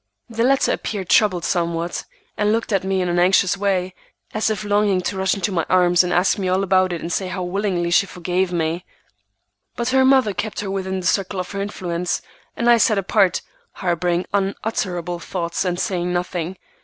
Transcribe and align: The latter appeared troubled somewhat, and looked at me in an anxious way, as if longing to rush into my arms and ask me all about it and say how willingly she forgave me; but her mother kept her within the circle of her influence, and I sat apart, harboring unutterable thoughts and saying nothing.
The 0.29 0.41
latter 0.41 0.71
appeared 0.71 1.09
troubled 1.09 1.43
somewhat, 1.45 2.05
and 2.35 2.51
looked 2.51 2.73
at 2.73 2.83
me 2.83 3.01
in 3.03 3.07
an 3.07 3.19
anxious 3.19 3.55
way, 3.55 3.93
as 4.33 4.49
if 4.49 4.63
longing 4.63 5.01
to 5.01 5.15
rush 5.15 5.35
into 5.35 5.51
my 5.51 5.63
arms 5.69 6.03
and 6.03 6.11
ask 6.11 6.39
me 6.39 6.47
all 6.49 6.63
about 6.63 6.91
it 6.91 7.01
and 7.01 7.13
say 7.13 7.27
how 7.27 7.43
willingly 7.43 7.91
she 7.91 8.07
forgave 8.07 8.51
me; 8.51 8.83
but 9.75 9.89
her 9.89 10.03
mother 10.03 10.33
kept 10.33 10.61
her 10.61 10.71
within 10.71 11.01
the 11.01 11.05
circle 11.05 11.39
of 11.39 11.51
her 11.51 11.61
influence, 11.61 12.23
and 12.57 12.67
I 12.67 12.77
sat 12.79 12.97
apart, 12.97 13.43
harboring 13.73 14.25
unutterable 14.33 15.19
thoughts 15.19 15.63
and 15.63 15.79
saying 15.79 16.11
nothing. 16.11 16.57